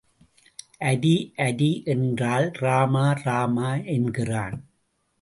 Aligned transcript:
அரி 0.81 1.11
அரி 1.37 1.69
என்றால் 1.85 2.51
ராமா 2.59 3.05
ராமா 3.23 3.69
என்கிறான். 3.97 4.57